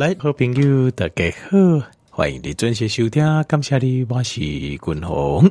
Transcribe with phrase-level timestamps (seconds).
[0.00, 1.58] 来，好朋友大家好，
[2.08, 5.46] 欢迎你准时收听，感谢你，我是君鸿。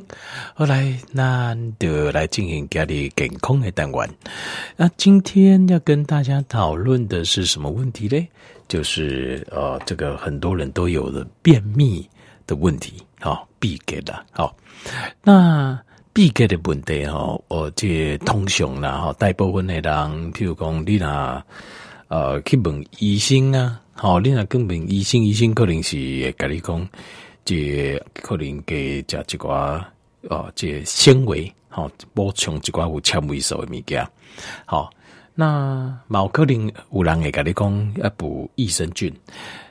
[0.55, 4.09] 后来，咱就来进行家里健康的单元。
[4.75, 8.27] 那今天要跟大家讨论的是什么问题呢？
[8.67, 12.03] 就是呃，这个很多人都有的便秘
[12.47, 14.57] 的问题，好、哦，闭结的，好、
[15.21, 15.79] 那
[16.11, 21.45] 闭结的问题哈，我这通常啦，哈，大部分的人，譬如讲你啦
[22.07, 23.79] 呃去问医生啊。
[24.01, 26.89] 好，你若根本医生医生可能是会跟你讲，
[27.43, 29.83] 这可能给加一寡
[30.29, 34.07] 哦，这纤维好补充一寡有纤维素的物件。
[34.63, 34.89] 好，
[35.35, 39.13] 那毛可能有人会跟你讲要补益生菌，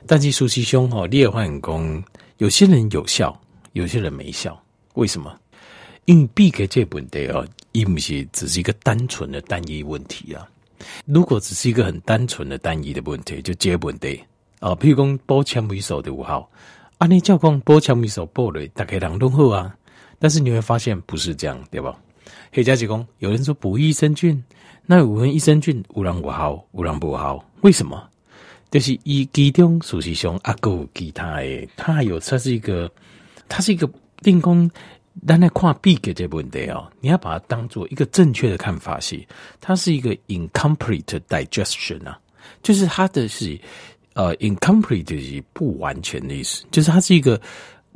[0.05, 2.03] 但是事实上吼，你也发现讲，
[2.37, 3.35] 有些人有效，
[3.73, 4.55] 有些人没效。
[4.93, 5.35] 为什么？
[6.05, 10.47] 因为闭结这问题哦，伊不是只是一个单纯的单一问题啊。
[11.05, 14.21] 如果只是一个很单纯的单一的问题，就这问题
[14.59, 16.49] 啊，譬如讲补纤维素的五号，
[16.97, 19.75] 啊，你叫讲补纤维素补了，大概人都好啊。
[20.19, 21.97] 但是你会发现不是这样，对吧？
[22.51, 24.43] 黑加吉工有人说补益生菌，
[24.85, 28.01] 那有人益生菌有人不好，有人不好，为什么？
[28.69, 32.91] 就是以其中属实上啊，够其他的，它还有它是一个，
[33.47, 33.89] 它是一个
[34.21, 34.69] 定功。
[35.27, 39.19] 但来看闭结这问题哦，你要把它当做一个正确的看法是，
[39.59, 42.19] 它是一个 incomplete digestion 啊，
[42.63, 43.59] 就是它的是
[44.13, 47.39] 呃 incomplete 是不完全的意思，就是它是一个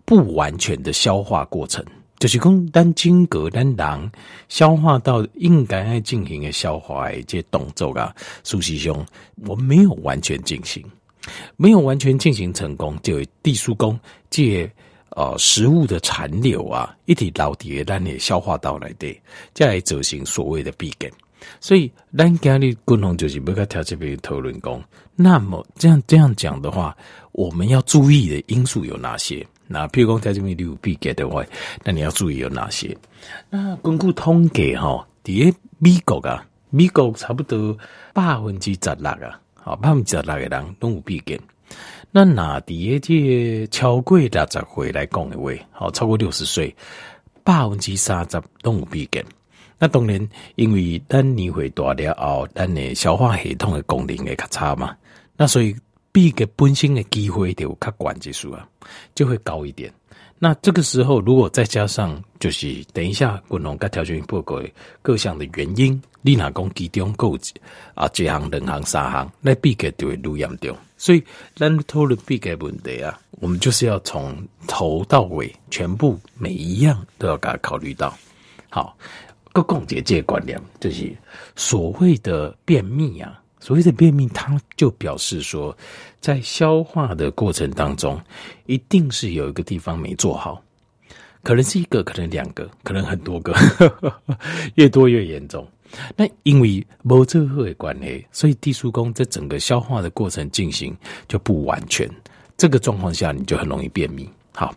[0.05, 1.83] 不完全的消化过程，
[2.19, 4.11] 就是讲单经过单囊
[4.49, 8.13] 消化到应该要进行的消化的这些动作啊，
[8.43, 9.05] 事实上
[9.47, 10.83] 我没有完全进行，
[11.55, 13.97] 没有完全进行成功，就地疏工
[14.29, 14.69] 借。
[15.15, 19.21] 呃，食物的残留啊，一体老底让你消化道来的，
[19.53, 21.11] 再来执行所谓的闭结。
[21.59, 24.81] 所以，咱今日共同就是不该调这边讨论讲。
[25.15, 26.95] 那么这样这样讲的话，
[27.33, 29.45] 我们要注意的因素有哪些？
[29.67, 31.43] 那譬如讲在这边有闭结的话，
[31.83, 32.97] 那你要注意有哪些？
[33.49, 37.77] 那根据统计哈，第一美国啊，美国差不多
[38.13, 41.39] 百分之十六啊，好百分之十六的人都有闭结。
[42.15, 46.73] 那哪底这超过六十岁来讲的话，好超过六十岁，
[47.43, 49.25] 百分之三十都有闭根。
[49.79, 54.95] 那当然，因为咱年岁大了后，咱的消化系统的功能会较差嘛。
[55.35, 55.75] 那所以
[56.11, 58.69] 闭根本身的机会就较悬之数啊，
[59.15, 59.91] 就会高一点。
[60.43, 64.61] 那这个时候，如果再加上就是等一下，滚龙跟条件报告
[65.01, 67.37] 各项的原因，你哪讲其中构
[67.93, 70.75] 啊，这行两行三行，那闭结就会愈严重。
[70.97, 71.23] 所以，
[71.55, 74.35] 咱讨论闭结问题啊，我们就是要从
[74.67, 78.13] 头到尾，全部每一样都要给它考虑到。
[78.69, 78.97] 好，
[79.53, 81.09] 个共结这观念，就是
[81.55, 83.39] 所谓的便秘啊。
[83.63, 85.73] 所谓的便秘，它就表示说，
[86.19, 88.19] 在消化的过程当中，
[88.65, 90.61] 一定是有一个地方没做好，
[91.43, 93.55] 可能是一个，可能两个，可能很多个，
[94.75, 95.65] 越多越严重。
[96.17, 100.93] 那因为没这个的关系，所以地疏宫在整个消化的过程进行
[101.29, 102.05] 就不完全。
[102.57, 104.29] 这个状况下，你就很容易便秘。
[104.51, 104.75] 好，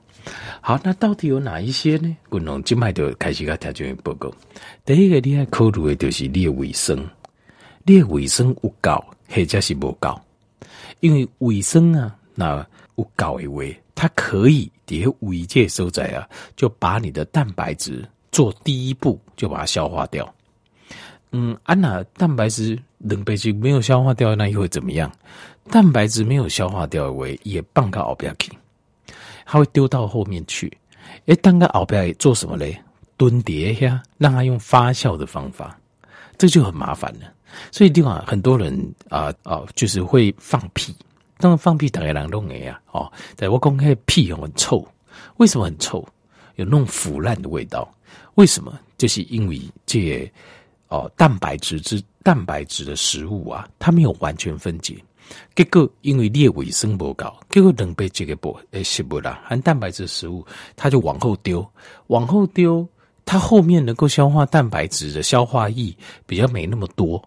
[0.61, 2.17] 好，那到底有哪一些呢？
[2.29, 4.33] 滚龙静脉就开始个条件报告。
[4.85, 7.05] 第一个你要考虑的就是你的卫生。
[7.87, 10.21] 你的卫生有够，或者是无够？
[11.01, 12.67] 因为卫生啊，那
[12.97, 13.63] 有够的话，
[13.95, 20.35] 它可以在胃界所在啊，就把你的蛋白质做第一步，就把它消化掉。
[21.31, 22.77] 嗯，啊那蛋白质、
[23.09, 25.11] 蛋白质没有消化掉，那又会怎么样？
[25.71, 28.51] 蛋白质没有消化掉的话，也放到后边去，
[29.45, 30.77] 它会丢到后面去。
[31.27, 32.77] 诶，当个后边做什么嘞？
[33.17, 35.79] 蹲碟下，让它用发酵的方法，
[36.37, 37.33] 这就很麻烦了。
[37.71, 40.95] 所以地方很多人啊啊，就是会放屁。
[41.39, 44.87] 当然放屁大概人都会啊，哦，在我公开屁很臭，
[45.37, 46.07] 为什么很臭？
[46.55, 47.87] 有那种腐烂的味道。
[48.37, 48.79] 为什么？
[48.97, 50.31] 就是因为这
[50.89, 54.97] 哦蛋白质之蛋白质的食物啊，它没有完全分解，
[55.55, 60.43] 结果因为你的卫生不高，结果能被这个不诶食物啦，含蛋白质食物，
[60.75, 61.67] 它就往后丢，
[62.07, 62.89] 往后丢。
[63.27, 65.95] 它后面能够消化蛋白质的消化液
[66.25, 67.23] 比较没那么多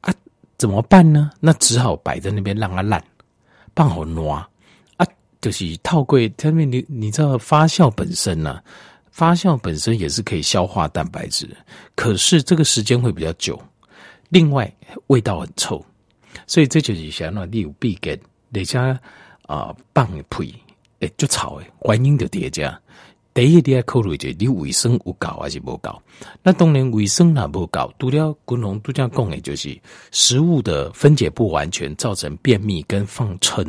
[0.00, 0.12] 啊，
[0.58, 1.30] 怎么办呢？
[1.38, 3.04] 那只好摆在那边让它烂，
[3.76, 4.48] 放好挪啊，
[5.42, 6.28] 就是套柜。
[6.30, 8.64] 他们你你知道发酵本身呢、啊？
[9.10, 11.48] 发酵本身也是可以消化蛋白质，
[11.94, 13.56] 可是这个时间会比较久，
[14.30, 14.68] 另外
[15.06, 15.84] 味道很臭，
[16.48, 18.18] 所以这就是想让你有闭结，
[18.50, 18.98] 人家
[19.42, 20.52] 啊放屁
[21.00, 22.76] 诶就吵诶，原因就叠加。
[23.34, 26.00] 第一，你要考虑者，你卫生有够还是无够？
[26.40, 29.76] 那当然，卫生那无够，除了滚龙都这样讲的，就是
[30.12, 33.64] 食物的分解不完全，造成便秘跟放臭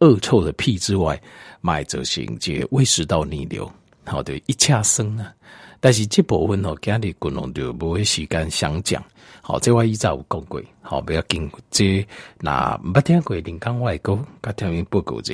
[0.00, 1.22] 恶臭的屁之外，
[1.60, 3.70] 买则行这胃食道逆流，
[4.04, 5.32] 好的一恰生啊。
[5.78, 9.00] 但是这部分哦，今日滚龙就无时间详讲。
[9.40, 11.48] 好，这话以前有讲过，好不要紧。
[11.70, 12.04] 这
[12.40, 15.32] 那捌听过林刚外公甲条面报告者，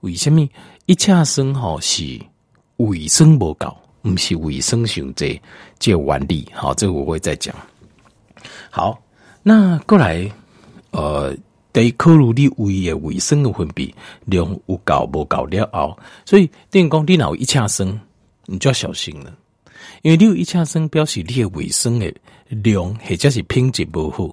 [0.00, 0.44] 为什么
[0.86, 2.20] 一恰生吼是？
[2.82, 5.40] 卫生不够，毋是卫生上这
[5.78, 7.54] 这原理，好，这个我会再讲。
[8.70, 9.00] 好，
[9.42, 10.30] 那过来，
[10.90, 11.34] 呃，
[11.72, 13.92] 得考虑你胃的卫生的分泌
[14.24, 17.98] 量有够无够了后，所以电工你脑一恰生，
[18.46, 19.32] 你就要小心了，
[20.02, 22.12] 因为你有一恰生表示你的卫生的
[22.48, 24.28] 量或者是品质不好，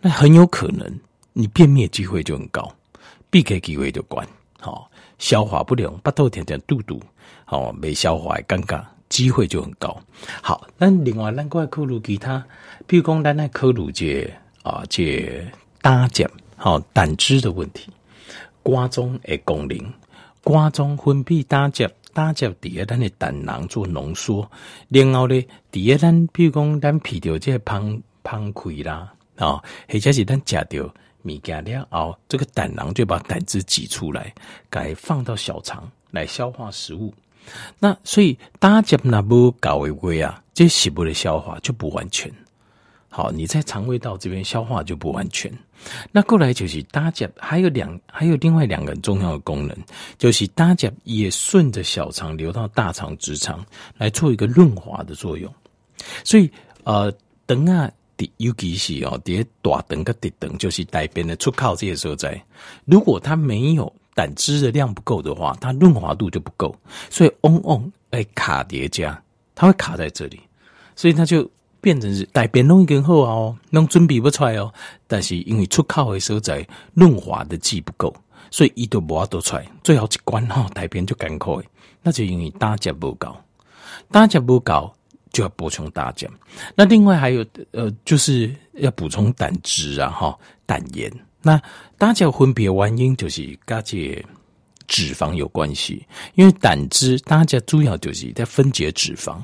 [0.00, 0.86] 那很有可能
[1.32, 2.70] 你便秘的机会就很高，
[3.30, 4.26] 闭开机会就关，
[4.60, 4.90] 好，
[5.24, 7.00] 消化不良，巴肚天天肚肚。
[7.46, 9.98] 哦，没消化，尴尬，机会就很高。
[10.42, 12.44] 好，那另外，咱过来考虑其他，
[12.86, 14.30] 比如讲，咱来考虑这
[14.62, 15.42] 啊，这
[15.80, 17.90] 胆汁，好胆汁的问题，
[18.62, 19.78] 肝脏的功能，
[20.42, 24.46] 肝脏分泌胆汁，胆汁底下咱的胆囊做浓缩，
[24.90, 30.94] 然后呢，底下咱比如讲，咱皮掉这胖胖亏啦，啊，或者是咱食掉
[31.24, 34.32] 物件了后，这个胆囊就把胆汁挤出来，
[34.70, 37.12] 该放到小肠来消化食物。
[37.78, 42.32] 那所以大家那不搞违规啊，这食物的消化就不完全。
[43.08, 45.52] 好，你在肠胃道这边消化就不完全。
[46.10, 49.76] 那过来就是大家还有两，还有另外两个重要的功能，
[50.18, 53.64] 就是大家也顺着小肠流到大肠、直肠
[53.98, 55.52] 来做一个润滑的作用。
[56.24, 56.50] 所以
[56.82, 57.12] 呃，
[57.46, 57.88] 等啊，
[58.36, 62.40] 尤其是哦，第大肠跟直肠就是大便的出口这些所在，
[62.84, 63.92] 如果它没有。
[64.16, 66.72] 胆汁的量不够的话，它润滑度就不够，
[67.10, 69.20] 所以嗡嗡哎卡叠加，
[69.56, 70.38] 它会卡在这里，
[70.94, 71.50] 所以它就
[71.80, 74.72] 变成是大便弄一根厚哦，弄准备不出来哦。
[75.08, 78.14] 但是因为出口的所在润滑的剂不够，
[78.52, 81.60] 所以一都无法都出来，最后一关哈大便就干枯，
[82.00, 83.36] 那就因为胆汁不够，
[84.12, 84.94] 胆汁不够
[85.34, 86.30] 就要补充大碱。
[86.74, 91.12] 那另外还有呃，就是要补充胆汁啊哈，胆盐。
[91.42, 91.60] 那
[91.98, 94.24] 胆汁分别原因就是跟这
[94.86, 99.38] 脂肪有关系，因为胆汁大家主要就是在分解脂肪，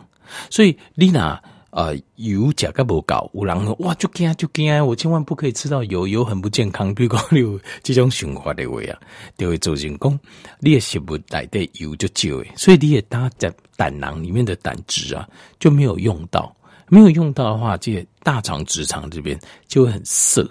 [0.49, 6.95] 所以你娜呃油加个不够，有人说哇就惊就惊，我千万不可以吃到油，油很不健康。
[6.95, 8.99] 比如讲你有这种想法的话啊，
[9.39, 10.21] 就会造成讲
[10.59, 15.29] 你的食物里的油就少诶，所以你也胆在胆囊里面的胆汁啊
[15.59, 16.55] 就没有用到，
[16.89, 19.39] 没有用到的话，这大肠直肠这边
[19.69, 20.49] 就会很涩，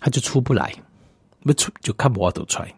[0.00, 0.72] 它就出不来。
[1.44, 2.74] 不出就看不到出来，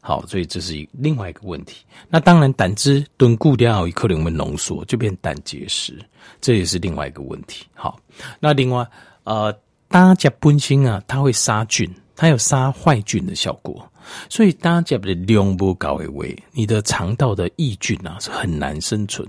[0.00, 1.84] 好，所以这是一另外一个问题。
[2.08, 5.98] 那当然，胆汁炖固掉以可能会浓缩，就变胆结石，
[6.40, 7.66] 这也是另外一个问题。
[7.74, 7.98] 好，
[8.40, 8.86] 那另外
[9.24, 9.52] 呃，
[9.88, 13.86] 胆汁本身啊，它会杀菌，它有杀坏菌的效果，
[14.30, 19.28] 所以胆汁的量不高的话，你的肠道的益菌啊是很难生存。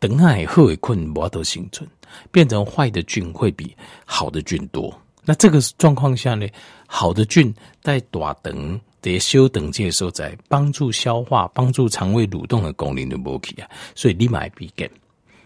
[0.00, 1.88] 等下后会困不都生存，
[2.30, 3.74] 变成坏的菌会比
[4.04, 4.92] 好的菌多。
[5.24, 6.46] 那这个状况下呢，
[6.86, 14.90] 好的菌在大肠的小肠这些时候在帮助消化、帮助肠胃蠕动的功能就没去啊，所以你买必减，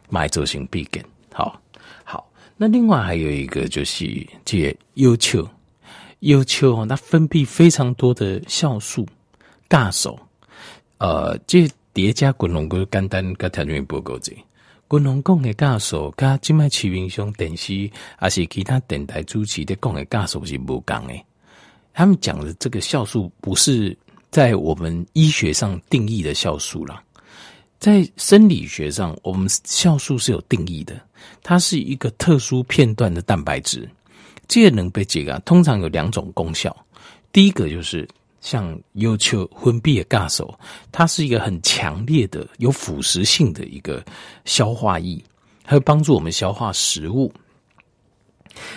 [0.09, 1.05] 买走型必减。
[1.33, 1.61] 好，
[2.05, 5.47] 好，那另外还有一个就是这腰丘，
[6.21, 9.05] 腰丘哦，它分泌非常多的酵素、
[9.69, 10.19] 酵素，
[10.99, 14.33] 呃，这叠加滚龙哥简单跟条件报告这。
[14.87, 21.15] 滚龙讲的酵素，跟今麦市面上电视还是其他电台主持的讲的酵素是不同的。
[21.93, 23.97] 他们讲的这个酵素不是
[24.31, 27.03] 在我们医学上定义的酵素啦，
[27.79, 31.01] 在生理学上，我们酵素是有定义的，
[31.43, 33.89] 它是一个特殊片段的蛋白质，
[34.47, 36.77] 这能被解啊，通常有两种功效，
[37.33, 38.09] 第一个就是。
[38.41, 40.55] 像要求分泌的酵素，
[40.93, 44.03] 它是一个很强烈的、有腐蚀性的一个
[44.45, 45.21] 消化液，
[45.65, 47.31] 它会帮助我们消化食物。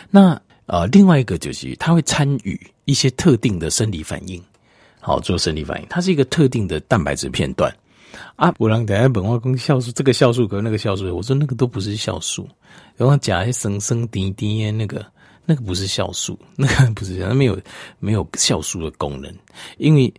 [0.10, 4.42] 那呃，另外一个就是它会参与一些特定的生理反应，
[5.00, 5.88] 好做生理反应。
[5.90, 7.74] 它是一个特定的蛋白质片段
[8.36, 8.54] 啊。
[8.58, 12.48] 我让大家本化工酵素，这个酵素和那个酵素，我说那个都不是酵素，
[12.96, 15.06] 然后加一些生生滴滴那个。
[15.44, 17.60] 那个不是酵素， 那个不是，它没有
[17.98, 19.34] 没有酵素的功能。
[19.80, 20.14] 因为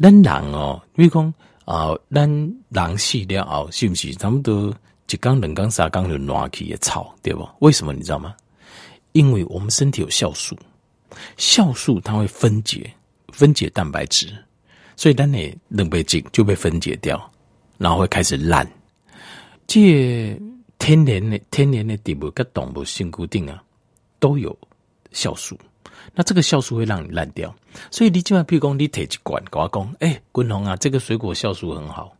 [0.00, 1.34] 咱人哦，比如讲
[1.66, 2.26] 啊，咱
[2.70, 4.74] 人死了后，是不是他们都
[5.10, 7.46] 一缸、两缸、三缸就烂去也臭，对不？
[7.60, 8.34] 为什么你知道吗？
[9.12, 10.56] 因为我们身体有酵素，
[11.36, 12.92] 酵素它会分解
[13.32, 14.32] 分解蛋白质，
[14.96, 17.30] 所以当你冷被进就被分解掉，
[17.78, 18.70] 然后会开始烂。
[19.66, 20.38] 这
[20.78, 23.62] 天然的天然的植物跟动物性固定啊，
[24.18, 24.56] 都有
[25.12, 25.58] 酵素。
[26.14, 27.54] 那这个酵素会让你烂掉，
[27.90, 32.14] 所以你今晚譬如讲你提一罐跟我讲，哎，滚龙啊，这个水果酵素很好，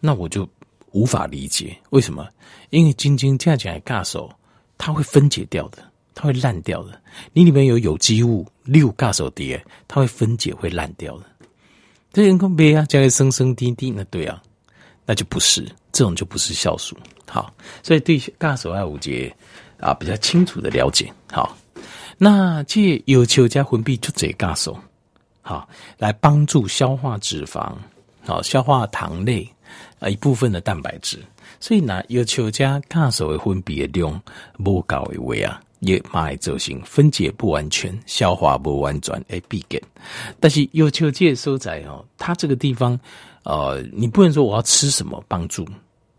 [0.00, 0.48] 那我就
[0.92, 2.26] 无法理解为什么？
[2.70, 4.32] 因为晶晶这样讲来尬手，
[4.78, 5.78] 它会分解掉的，
[6.16, 7.00] 它会烂掉的。
[7.32, 11.24] 你里面有有机物，六尬手碟，它会分解会烂掉的。
[12.12, 14.42] 这人工没啊，加个生生滴滴，那对啊，
[15.04, 16.96] 那就不是这种就不是酵素。
[17.30, 19.32] 好，所以对尬手爱五节
[19.78, 21.12] 啊比较清楚的了解。
[21.30, 21.56] 好。
[22.18, 24.74] 那借有球加混币就这个手，
[25.42, 25.68] 好
[25.98, 27.74] 来帮助消化脂肪，
[28.24, 29.46] 好消化糖类
[29.98, 31.22] 啊一部分的蛋白质。
[31.60, 34.18] 所以呢，有球加尬手的混币的量
[34.64, 39.82] 不高的位啊，也蛮造成分解不完全、消化不完全诶必给。
[40.40, 42.98] 但是有球这所在哦，它这个地方
[43.44, 45.66] 呃，你不能说我要吃什么帮助，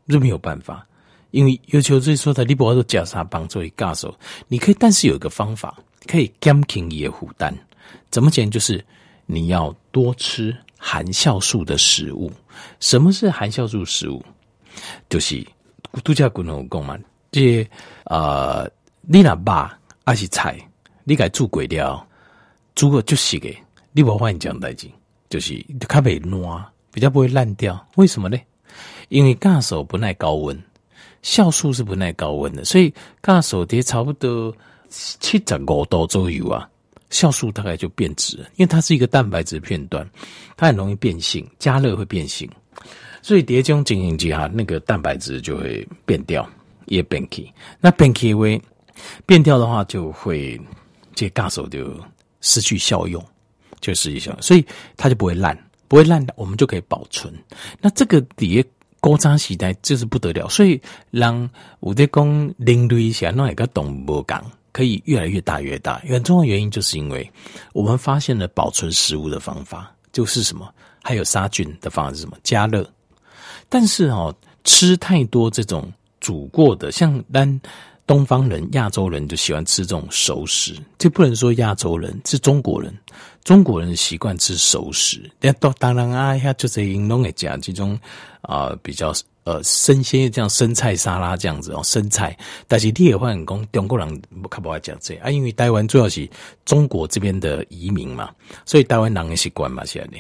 [0.08, 0.86] 这没有办法。
[1.32, 5.78] 因为有球最说的，你不要说加啥帮助尬手，你可以，但是有一个方法。
[6.06, 7.54] 可以减轻你的负担，
[8.10, 8.50] 怎么讲？
[8.50, 8.82] 就是
[9.26, 12.32] 你要多吃含酵素的食物。
[12.80, 14.24] 什么是含酵素食物？
[15.10, 15.46] 就是
[16.06, 16.98] 度假滚龙讲嘛，
[17.30, 17.68] 这
[18.06, 18.70] 呃，
[19.10, 20.60] 你那爸还是菜，
[21.06, 22.06] 你该煮过了，
[22.76, 23.50] 煮过就是个，
[23.94, 24.86] 你不换讲代志，
[25.30, 27.88] 就是它袂烂，比较不会烂掉。
[27.96, 28.38] 为什么呢？
[29.08, 30.62] 因为尬手不耐高温，
[31.24, 34.54] 酵素是不耐高温的，所以尬手得差不多。
[34.90, 36.70] 七十五度左右啊，
[37.10, 40.10] 酵素大概就变质，因为它是一个蛋白质片段，
[40.56, 42.50] 它很容易变性，加热会变性，
[43.22, 46.50] 所以叠这种情形之下，那个蛋白质就会变掉，
[46.86, 47.52] 也变气。
[47.82, 48.62] 那变气为
[49.26, 50.60] 变掉的话，就会
[51.16, 51.94] 这个手就
[52.42, 53.24] 失去效用，
[53.80, 57.34] 就失去效用，所以它就不会烂，不会烂的，我们就可以保存。
[57.82, 58.66] 那这个叠
[59.00, 61.50] 高渣时代就是不得了，所以让
[61.80, 64.44] 我的工领略一下，那一个动物讲。
[64.74, 67.28] 可以越来越大越大，很重要的原因就是因为
[67.74, 70.72] 我们发现了保存食物的方法，就是什么？
[71.02, 72.38] 还有杀菌的方法是什么？
[72.44, 72.88] 加热。
[73.70, 74.32] 但是哦，
[74.66, 77.60] 吃太多这种煮过的，像单
[78.08, 82.92] 东方人、亚洲人就喜欢吃这种熟食，这不能说亚洲人，是中国人。
[83.44, 87.94] 中国人习惯吃熟食，那都当然啊，下就这应弄来讲这种
[88.42, 89.14] 啊、呃、比较。
[89.48, 92.38] 呃，生鲜这样生菜沙拉这样子哦，生菜，
[92.68, 96.30] 但是你也会讲中国人不可不爱讲这啊，因为台湾主要是
[96.66, 98.30] 中国这边的移民嘛，
[98.66, 100.20] 所以台湾人的习惯嘛，现在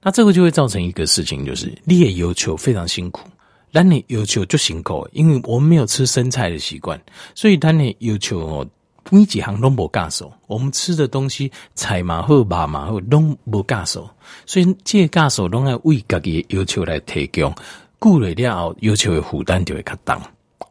[0.00, 3.28] 那这个就会造成一个事情，就是你也要求非常辛苦，
[3.70, 7.00] 那你要求就辛苦，因为我们没有吃生菜的习惯，
[7.34, 8.66] 所以他你要求哦，
[9.10, 14.08] 每几行都无干手，我们吃的东西菜嘛好，肉嘛好，拢无干手，
[14.46, 17.54] 所以这个干手拢要为自己要求来提供。
[18.00, 20.22] 固了后要求的负担就会较重，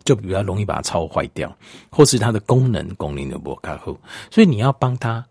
[0.05, 1.53] 就比较容易把它炒坏掉，
[1.89, 3.97] 或是它的功能功能就不较好，
[4.31, 5.21] 所以你要帮它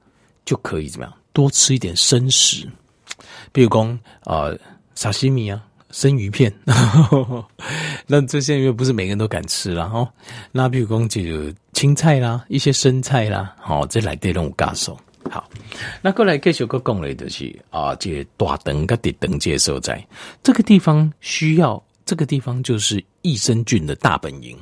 [0.45, 2.69] 就可以怎么样多吃一点生食，
[3.51, 4.55] 比如讲呃
[4.95, 5.65] 沙西米啊
[5.97, 6.53] 生鱼片，
[8.07, 10.07] 那这些因为不是每个人都敢吃啦哦，
[10.53, 11.23] 那比如讲就
[11.73, 14.95] 青菜啦一些生菜啦，好这来这种感受。
[15.31, 15.49] 好，
[16.03, 20.07] 那过来继续个讲的就是啊，这大肠跟直肠接受在，
[20.43, 24.55] 这个地方需要，这个地方就是益生菌的大本营，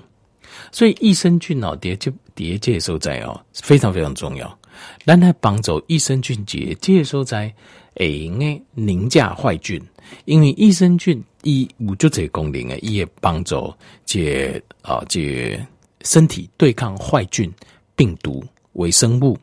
[0.71, 4.57] 所以益生菌哦，叠就叠这所在哦，非常非常重要。
[5.05, 7.53] 咱来帮助益生菌结接受在，
[7.97, 9.81] 会用诶凝架坏菌，
[10.25, 13.73] 因为益生菌伊有就这功能诶，伊也帮助
[14.05, 15.59] 这啊这
[16.03, 17.53] 身体对抗坏菌、
[17.97, 19.39] 病毒、微生物。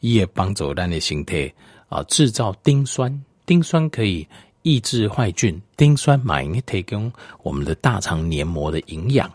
[0.00, 1.52] 也帮助咱的身体
[1.88, 4.26] 啊制造丁酸，丁酸可以
[4.62, 7.12] 抑制坏菌，丁酸嘛可以提供
[7.44, 9.30] 我们的大肠黏膜的营养，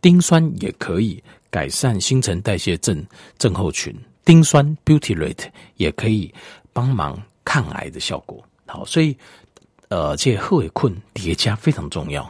[0.00, 3.04] 丁酸也可以改善新陈代谢症
[3.36, 5.44] 症候群，丁酸 butyrate
[5.76, 6.32] 也可以
[6.72, 8.42] 帮忙抗癌的效果。
[8.66, 9.16] 好，所以
[9.88, 12.22] 呃，这后尾困叠加非常重要。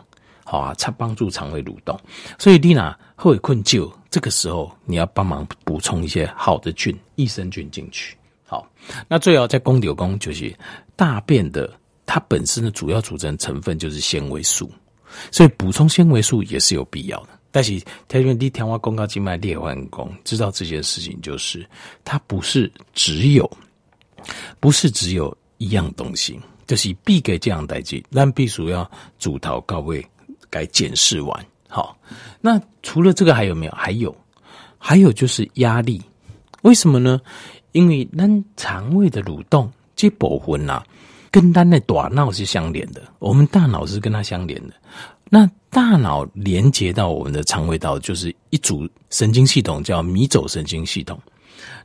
[0.45, 1.99] 好啊，它帮助肠胃蠕动，
[2.38, 8.16] 所以丽娜后尾困就这个时候你要帮忙补充一些好的菌、益生菌进去。
[8.45, 8.69] 好，
[9.09, 10.54] 那最好在公牛宫就是
[10.95, 11.73] 大便的，
[12.04, 14.71] 它本身的主要组成成分就是纤维素，
[15.31, 17.28] 所以补充纤维素也是有必要的。
[17.50, 21.66] 但是条件你天花公告静脉裂换工知道这件事情，就是
[22.04, 23.50] 它不是只有，
[24.62, 26.38] 不是只有一样东西，
[26.69, 28.88] 就是必给这样代际，但必须要
[29.19, 30.07] 主头高位。
[30.49, 31.99] 该检视完，好。
[32.40, 33.73] 那除了这个还有没有？
[33.73, 34.14] 还有，
[34.78, 36.00] 还有就是压力。
[36.61, 37.21] 为什么呢？
[37.73, 40.81] 因为咱肠胃的蠕动这部分呐，
[41.33, 43.02] 跟咱的大脑是相连的。
[43.19, 44.75] 我们大脑是跟它相连的。
[45.28, 51.19] 那大脑连接到我们的肠胃道，就是一组神经系统，叫迷走神经系统。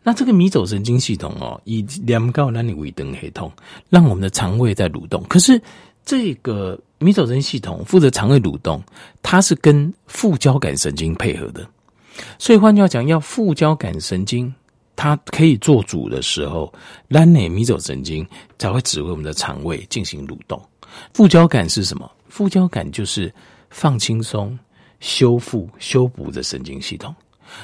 [0.07, 3.51] 那这个迷走神经系统哦，以两高让你尾灯黑痛，
[3.89, 5.21] 让我们的肠胃在蠕动。
[5.23, 5.61] 可是
[6.05, 8.81] 这个迷走神经系统负责肠胃蠕动，
[9.21, 11.67] 它是跟副交感神经配合的。
[12.39, 14.55] 所以换句话讲，要副交感神经
[14.95, 16.73] 它可以做主的时候，
[17.09, 18.25] 让你迷走神经
[18.57, 20.57] 才会指挥我们的肠胃进行蠕动。
[21.13, 22.09] 副交感是什么？
[22.29, 23.29] 副交感就是
[23.69, 24.57] 放轻松、
[25.01, 27.13] 修复、修补的神经系统。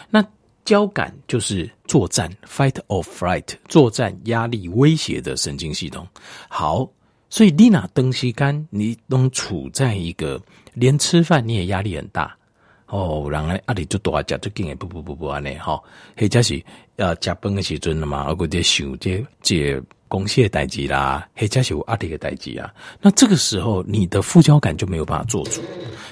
[0.10, 0.22] 那
[0.66, 6.08] 交感就是作战 （fight or flight），作战、压力、威胁的神经系统。
[6.48, 6.90] 好，
[7.30, 10.42] 所以你那东西干，你都处在一个
[10.74, 12.36] 连吃饭你也压力很大
[12.88, 15.82] 哦，然后压力就多啊，就紧也，不不不不安尼哈，
[16.18, 16.64] 或者是
[16.96, 19.82] 呃，加班的时阵了嘛，我得想这这。
[20.14, 25.60] 公司的代志啦，或者是有压力的代志啊，那这个时候你的副交感就没有办法做主，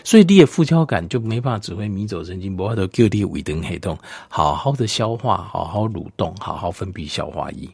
[0.03, 3.95] 所以你的副交感就没办法指挥迷走神经，不要都叫你胃肠黑洞，
[4.27, 7.69] 好好的消化，好好蠕动，好好分泌消化液。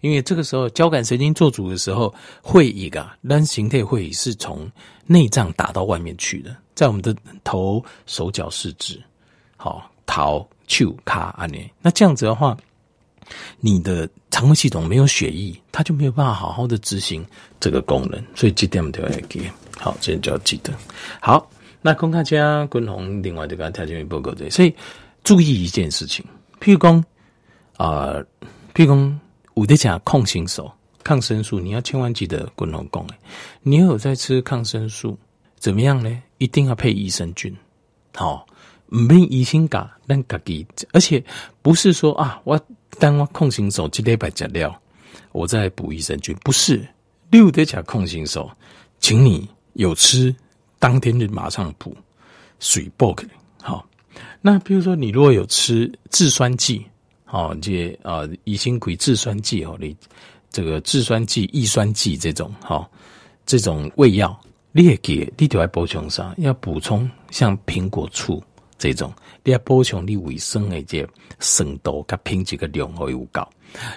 [0.00, 4.70] 因为这个时候交感神经做主的时候，会议啊，让形态会议是从
[5.06, 7.12] 内脏打到外面去的，在我们的
[7.42, 9.02] 头、手脚、四肢，
[9.56, 12.56] 好，头、手、卡安尼，那这样子的话。
[13.60, 17.24] 你的肠胃系统没有血液，它就没有办法好好的执行
[17.60, 19.42] 这个功能，所以这点都要记。
[19.76, 20.72] 好，这点就要记得。
[21.20, 21.50] 好，
[21.82, 24.72] 那公卡加滚红，另外这个条件报告这，所以
[25.24, 26.24] 注意一件事情，
[26.60, 27.04] 譬如讲
[27.76, 28.14] 啊、
[28.72, 29.20] 譬如讲
[29.54, 30.70] 我的讲抗生素，
[31.02, 33.04] 抗生素你要千万记得滚红讲，
[33.62, 35.18] 你有在吃抗生素，
[35.58, 36.22] 怎么样呢？
[36.38, 37.54] 一定要配益生菌，
[38.14, 38.46] 好，
[38.86, 41.22] 没医生讲，但自己，而且
[41.62, 42.58] 不是说啊我。
[42.98, 44.80] 当我抗生素，这礼拜吃了，
[45.32, 46.34] 我再补益生菌。
[46.42, 46.86] 不是
[47.30, 48.50] 六得甲抗生素，
[49.00, 50.34] 请你有吃，
[50.78, 51.96] 当天就马上补
[52.60, 53.24] 水补的。
[53.60, 53.86] 好，
[54.40, 56.84] 那比如说你如果有吃制酸剂，
[57.24, 59.96] 好，这啊乙锌喹制酸剂哦，你
[60.50, 62.90] 这个制酸剂、抑酸剂这种，好，
[63.44, 64.38] 这种胃药，
[64.72, 68.42] 你也给你就要补充上，要补充像苹果醋。
[68.78, 71.06] 这种你要补充你卫生的这
[71.40, 73.46] 深度，跟品质个量会有够。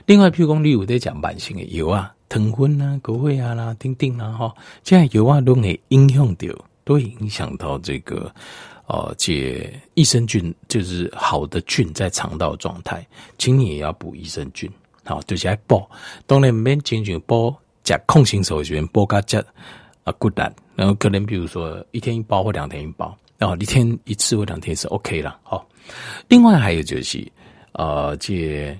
[0.06, 6.48] 另外，譬如讲你有在讲慢性的药啊，糖分啊、高血压啦、等等啦，哈，这样药啊都会影响到，
[6.84, 8.34] 都会影响到这个
[8.88, 13.06] 呃，这益生菌就是好的菌在肠道状态，
[13.38, 14.72] 请你也要补益生菌，
[15.04, 15.84] 好，就是要补。
[16.26, 19.44] 当然，免仅仅补加抗生素这边补加加
[20.04, 23.16] 啊，固氮，然后可能比如说一天一包或两天一包。
[23.40, 25.40] 哦，一天一次或两天是 OK 了。
[25.44, 25.64] 好，
[26.28, 27.32] 另外还有就是，
[27.74, 28.76] 呃，这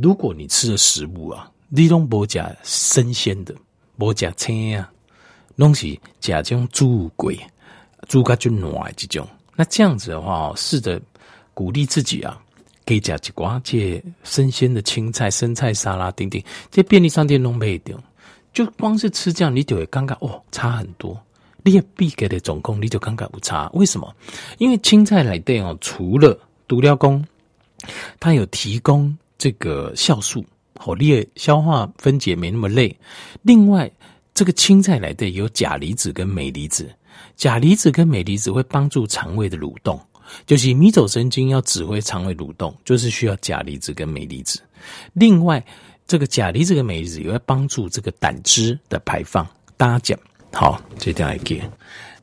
[0.00, 3.54] 如果你吃的食物啊，你都不加生鲜的，
[3.98, 4.90] 不加青啊，
[5.56, 7.38] 拢是加这种猪鬼，
[8.08, 11.00] 猪肝就软这种，那这样子的话，试着
[11.52, 12.40] 鼓励自己啊，
[12.86, 18.02] 可以加几瓜这生鲜的青菜、生菜沙拉等等，这便利商店都没有，
[18.54, 21.20] 就光是吃这样，你就会感觉哦，差很多。
[21.64, 24.14] 你也必给的总共你就感觉不差，为什么？
[24.58, 27.24] 因为青菜来对哦，除了毒料工，
[28.20, 30.44] 它有提供这个酵素，
[30.78, 32.94] 好，你的消化分解没那么累。
[33.40, 33.90] 另外，
[34.34, 36.94] 这个青菜来对有钾离子跟镁离子，
[37.34, 39.98] 钾离子跟镁离子会帮助肠胃的蠕动，
[40.44, 44.60] 就是迷走神经要指挥肠胃蠕动，就是需要钾离子跟镁离子。
[45.14, 45.64] 另外，
[46.06, 49.48] 这个钾离子跟镁离子也会帮助这个胆汁的排放，
[49.78, 50.18] 大家讲。
[50.54, 51.60] 好，这点来给，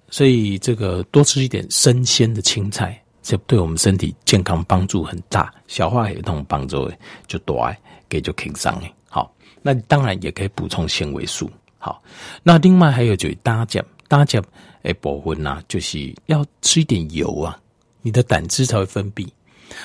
[0.09, 6.89] 所以这个多吃一点生鲜的青菜，这对我们身体健康帮助很大，消化系统帮助
[7.27, 8.93] 就多哎，给就轻松哎。
[9.09, 11.51] 好，那当然也可以补充纤维素。
[11.77, 12.01] 好，
[12.41, 14.41] 那另外还有就是大家大家
[14.83, 17.59] 诶部分呐，就是要吃一点油啊，
[18.01, 19.27] 你的胆汁才会分泌。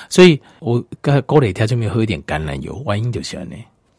[0.09, 3.55] 所以我刚过了一天就没有喝一点橄榄油，万一就是呢。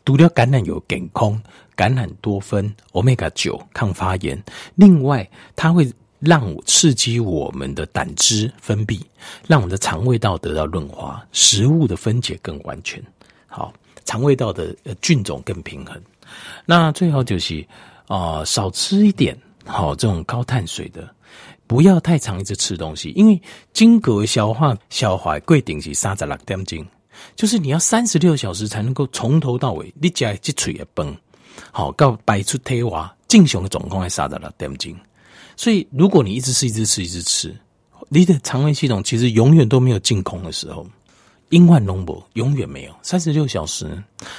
[0.09, 1.39] 除了橄榄油健康，
[1.77, 4.43] 橄榄多酚，Omega 九抗发炎。
[4.75, 5.87] 另外，它会
[6.19, 8.99] 让刺激我们的胆汁分泌，
[9.47, 13.05] 让我们的肠胃道得到润滑，食物的分解更完全。
[13.47, 13.71] 好，
[14.07, 16.01] 肠胃道的菌种更平衡。
[16.65, 17.63] 那最好就是
[18.07, 19.39] 啊、少吃一点。
[19.67, 21.07] 好，这种高碳水的，
[21.67, 23.39] 不要太常一直吃东西，因为
[23.75, 26.83] 经过消化消化规定是三十六点钟。
[27.37, 31.17] 就是你要三十六小时才能够从头到尾，你家积水也崩，
[31.71, 34.97] 好，到摆出胎娃，正常的总共还杀得了点睛。
[35.57, 37.57] 所以，如果你一直吃，一直吃，一直吃，
[38.09, 40.87] 你的肠胃系统其实永远都没有净空的时候，
[41.49, 43.87] 阴患浓薄永远没有三十六小时。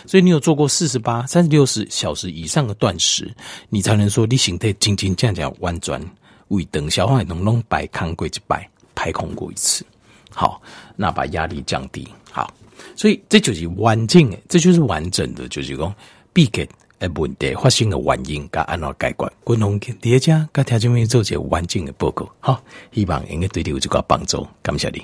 [0.07, 3.33] 所以，你有做过四十八、三十六十小时以上的断食，
[3.67, 6.01] 你才能说你形态轻轻这样这样弯转
[6.47, 9.85] 胃等消化系统拢排空过一摆，排空过一次。
[10.31, 10.61] 好，
[10.95, 12.07] 那把压力降低。
[12.31, 12.53] 好，
[12.95, 15.93] 所以这就是完整的，这就是完整的，就是讲
[16.33, 16.67] 避开
[16.99, 19.31] 诶问题发生的原因，该安怎解决。
[19.43, 22.29] 滚龙叠加，甲条件面做一个完整的报告。
[22.39, 22.61] 好，
[22.93, 24.45] 希望应该对你有这个帮助。
[24.61, 25.01] 感谢你。